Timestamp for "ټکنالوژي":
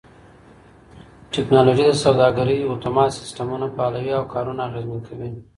1.33-1.85